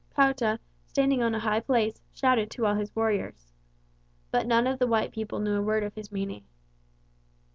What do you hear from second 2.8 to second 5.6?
warriors. But none of the white people knew